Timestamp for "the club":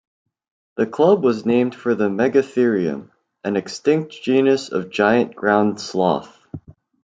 0.77-1.23